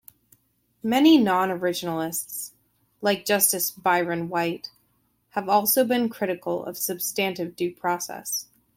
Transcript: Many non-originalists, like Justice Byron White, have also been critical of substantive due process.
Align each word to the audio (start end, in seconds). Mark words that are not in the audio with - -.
Many 0.81 1.19
non-originalists, 1.19 2.53
like 3.01 3.23
Justice 3.23 3.69
Byron 3.69 4.29
White, 4.29 4.71
have 5.33 5.47
also 5.47 5.85
been 5.85 6.09
critical 6.09 6.65
of 6.65 6.75
substantive 6.75 7.55
due 7.55 7.75
process. 7.75 8.47